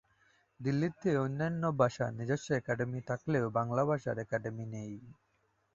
দিল্লিতে 0.59 1.09
অন্যান্য 1.17 1.63
ভাষার 1.79 2.11
নিজস্ব 2.19 2.47
একাডেমি 2.55 2.99
থাকলেও 3.09 3.45
বাংলা 3.57 3.83
ভাষা 3.85 4.11
একাডেমি 4.19 4.65
নেই। 4.73 4.93